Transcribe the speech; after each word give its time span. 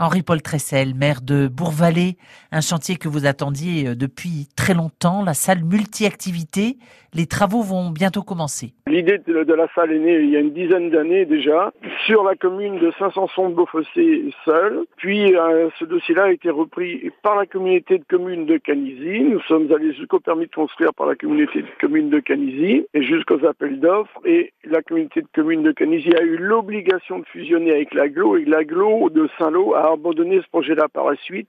Henri-Paul 0.00 0.40
Tressel, 0.40 0.94
maire 0.94 1.20
de 1.20 1.46
Bourvalet, 1.46 2.16
un 2.52 2.62
chantier 2.62 2.96
que 2.96 3.06
vous 3.06 3.26
attendiez 3.26 3.88
euh, 3.88 3.94
depuis 3.94 4.48
très 4.56 4.72
longtemps, 4.72 5.22
la 5.22 5.34
salle 5.34 5.62
multi-activité. 5.62 6.78
Les 7.12 7.26
travaux 7.26 7.62
vont 7.62 7.90
bientôt 7.90 8.22
commencer. 8.22 8.72
L'idée 8.86 9.18
de 9.18 9.52
la 9.52 9.66
salle 9.74 9.92
est 9.92 9.98
née 9.98 10.20
il 10.20 10.30
y 10.30 10.36
a 10.36 10.40
une 10.40 10.54
dizaine 10.54 10.90
d'années 10.90 11.26
déjà, 11.26 11.72
sur 12.10 12.24
la 12.24 12.34
commune 12.34 12.80
de 12.80 12.90
Saint-Sanson-de-Beaufossé 12.98 14.34
seul. 14.44 14.84
Puis 14.96 15.36
euh, 15.36 15.68
ce 15.78 15.84
dossier-là 15.84 16.24
a 16.24 16.32
été 16.32 16.50
repris 16.50 17.08
par 17.22 17.36
la 17.36 17.46
communauté 17.46 17.98
de 17.98 18.04
communes 18.04 18.46
de 18.46 18.56
Canizy. 18.56 19.20
Nous 19.20 19.40
sommes 19.42 19.72
allés 19.72 19.92
jusqu'au 19.94 20.18
permis 20.18 20.46
de 20.46 20.52
construire 20.52 20.92
par 20.92 21.06
la 21.06 21.14
communauté 21.14 21.62
de 21.62 21.68
communes 21.80 22.10
de 22.10 22.18
Canizy 22.18 22.84
et 22.94 23.02
jusqu'aux 23.04 23.46
appels 23.46 23.78
d'offres. 23.78 24.20
Et 24.24 24.52
la 24.64 24.82
communauté 24.82 25.22
de 25.22 25.28
communes 25.32 25.62
de 25.62 25.70
Canizy 25.70 26.12
a 26.16 26.22
eu 26.22 26.36
l'obligation 26.36 27.20
de 27.20 27.26
fusionner 27.26 27.70
avec 27.70 27.94
l'aglo 27.94 28.36
et 28.36 28.44
l'aglo 28.44 29.08
de 29.10 29.28
Saint-Lô 29.38 29.74
a 29.74 29.92
abandonné 29.92 30.40
ce 30.42 30.48
projet-là 30.48 30.88
par 30.88 31.08
la 31.08 31.16
suite 31.16 31.48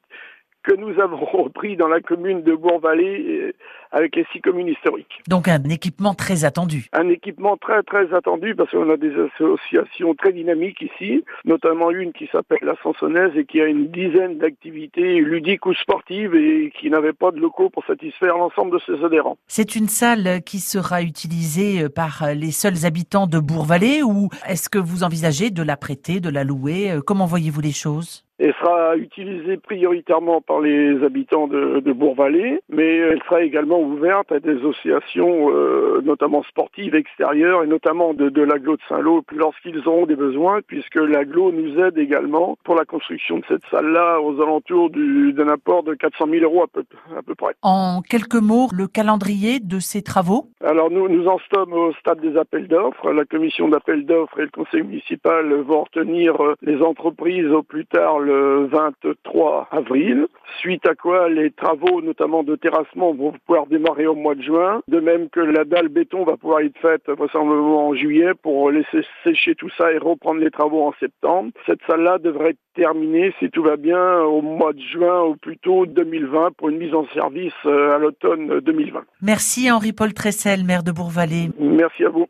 que 0.64 0.76
nous 0.76 1.00
avons 1.00 1.26
repris 1.44 1.76
dans 1.78 1.88
la 1.88 2.02
commune 2.02 2.44
de 2.44 2.54
Bourg-Vallée 2.54 3.26
euh, 3.30 3.54
avec 3.92 4.16
les 4.16 4.26
six 4.32 4.42
communes 4.42 4.70
historiques. 4.70 5.22
Donc 5.28 5.48
un 5.48 5.64
équipement 5.66 6.14
très 6.14 6.46
attendu. 6.46 6.88
Un 6.94 7.10
équipement 7.10 7.58
très 7.58 7.84
très 7.84 8.14
attendu 8.14 8.56
parce 8.56 8.72
qu'on 8.72 8.90
a 8.90 8.98
des 8.98 9.14
associations 9.16 10.16
très 10.16 10.32
dynamiques 10.32 10.82
ici, 10.82 11.24
notamment 11.46 11.92
une 11.92 12.14
qui 12.14 12.28
s'appelle 12.32 12.60
la 12.62 12.76
Sansonnaise 12.82 13.32
et 13.36 13.46
qui 13.46 13.62
a 13.62 13.66
une 13.66 13.88
dizaine 13.88 14.38
d'activités 14.38 15.20
ludiques 15.20 15.66
ou 15.66 15.74
sportives 15.74 16.36
et 16.36 16.72
qui 16.80 16.90
n'avait 16.90 17.14
pas 17.14 17.32
de 17.32 17.40
locaux 17.40 17.70
pour 17.70 17.86
satisfaire 17.86 18.38
l'ensemble 18.38 18.72
de 18.72 18.80
ses 18.86 19.04
adhérents. 19.04 19.38
C'est 19.48 19.76
une 19.76 19.90
salle 19.90 20.42
qui 20.46 20.59
sera 20.59 21.02
utilisée 21.02 21.90
par 21.90 22.34
les 22.34 22.52
seuls 22.52 22.86
habitants 22.86 23.28
de 23.28 23.40
Bourg-Vallée 23.40 24.04
ou 24.04 24.30
est-ce 24.48 24.70
que 24.70 24.80
vous 24.80 25.04
envisagez 25.04 25.50
de 25.50 25.64
la 25.64 25.76
prêter, 25.76 26.20
de 26.20 26.30
la 26.30 26.44
louer? 26.44 27.00
Comment 27.06 27.26
voyez-vous 27.26 27.62
les 27.62 27.73
choses? 27.73 28.23
Elle 28.41 28.54
sera 28.55 28.98
utilisée 28.98 29.58
prioritairement 29.58 30.41
par 30.41 30.62
les 30.62 31.04
habitants 31.04 31.48
de, 31.48 31.80
de 31.80 31.94
Bourg-Vallée, 31.94 32.59
mais 32.70 32.97
elle 32.97 33.22
sera 33.23 33.44
également 33.44 33.80
ouverte 33.80 34.31
à 34.31 34.39
des 34.39 34.58
associations, 34.58 35.52
euh, 35.52 36.02
notamment 36.03 36.42
sportives 36.44 36.95
extérieures, 36.95 37.64
et 37.64 37.67
notamment 37.67 38.16
de, 38.16 38.30
de 38.30 38.42
l'aglo 38.42 38.78
de 38.78 38.81
Saint-Lô, 38.89 39.23
lorsqu'ils 39.31 39.88
auront 39.88 40.08
des 40.08 40.16
besoins, 40.16 40.62
puisque 40.66 40.95
l'aglo 40.95 41.52
nous 41.52 41.80
aide 41.80 42.00
également 42.00 42.58
pour 42.64 42.75
la 42.75 42.86
construction 42.86 43.38
de 43.38 43.44
cette 43.47 43.66
salle-là 43.69 44.19
aux 44.22 44.42
alentours 44.42 44.89
d'un 44.89 45.47
apport 45.47 45.84
de 45.84 45.94
400 45.94 46.25
000 46.31 46.44
euros 46.44 46.64
à 46.64 46.67
peu, 46.67 46.84
à 47.16 47.22
peu 47.22 47.36
près. 47.36 47.53
En 47.62 48.02
quelques 48.02 48.36
mots, 48.36 48.69
le 48.73 48.88
calendrier 48.88 49.59
de 49.59 49.80
ces 49.80 50.02
travaux? 50.02 50.50
Alors 50.64 50.92
nous, 50.92 51.09
nous 51.09 51.28
en 51.28 51.40
sommes 51.54 51.73
au 51.73 51.92
stade 51.94 52.20
des 52.20 52.38
appels 52.38 52.67
d'offres. 52.67 53.12
La 53.12 53.26
commission 53.26 53.67
d'appels 53.67 54.06
d'offres 54.06 54.40
et 54.40 54.44
le 54.44 54.50
conseil 54.50 54.84
municipal 54.84 55.52
vont 55.62 55.84
retenir 55.84 56.40
euh, 56.44 56.56
les 56.62 56.81
entreprises 56.81 57.48
au 57.48 57.64
plus 57.64 57.86
tard 57.86 58.20
le 58.20 58.68
23 58.68 59.70
avril, 59.72 60.28
suite 60.59 60.86
à 60.88 60.94
quoi 60.94 61.30
les 61.30 61.50
travaux, 61.50 62.02
notamment 62.02 62.44
de 62.44 62.56
terrassement, 62.56 63.14
vont 63.14 63.34
pouvoir 63.48 63.66
démarrer 63.66 64.06
au 64.06 64.16
mois 64.16 64.36
de 64.36 64.44
juin, 64.44 64.81
de 64.88 65.00
même 65.00 65.30
que 65.30 65.40
la 65.40 65.66
dalle 65.66 65.88
béton 65.88 66.23
va 66.26 66.38
pouvoir 66.38 66.59
être 66.59 66.78
faite 66.78 67.09
vraisemblablement 67.09 67.88
en 67.88 67.96
juillet 67.96 68.34
pour 68.42 68.70
laisser 68.70 69.02
sécher 69.23 69.56
tout 69.56 69.70
ça 69.78 69.92
et 69.92 69.98
reprendre 69.98 70.42
les 70.42 70.52
travaux 70.52 70.84
en 70.84 70.94
septembre. 71.00 71.52
Cette 71.66 71.81
salle-là 71.88 72.20
devrait 72.20 72.52
être 72.52 72.59
terminée, 72.75 73.34
si 73.40 73.50
tout 73.50 73.64
va 73.64 73.78
bien, 73.78 74.20
au 74.22 74.42
mois 74.42 74.73
de 74.73 74.80
juin 74.80 75.23
ou 75.23 75.36
plutôt 75.36 75.86
2020 75.86 76.52
pour 76.58 76.70
une 76.70 76.78
mise 76.78 76.94
en 76.94 77.06
service 77.14 77.53
euh, 77.66 77.96
à 77.96 77.98
l'automne 77.98 78.59
2020. 78.59 79.02
Merci 79.22 79.72
Henri-Paul 79.72 80.14
Tressel, 80.52 80.66
maire 80.66 80.83
de 80.83 80.91
Bourg-Vallée. 80.91 81.49
Merci 81.59 82.03
à 82.03 82.09
vous. 82.09 82.27